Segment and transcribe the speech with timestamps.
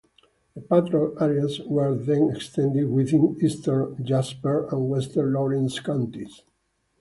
[0.55, 6.41] The patrol areas were then extended within eastern Jasper and western Lawrence Counties.